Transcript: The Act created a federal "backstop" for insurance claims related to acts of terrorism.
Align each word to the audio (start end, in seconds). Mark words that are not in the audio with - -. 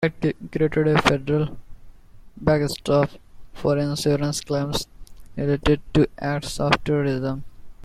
The 0.03 0.29
Act 0.29 0.51
created 0.51 0.87
a 0.87 0.99
federal 1.03 1.57
"backstop" 2.35 3.11
for 3.53 3.77
insurance 3.77 4.41
claims 4.41 4.87
related 5.37 5.79
to 5.93 6.07
acts 6.17 6.59
of 6.59 6.71
terrorism. 6.83 7.43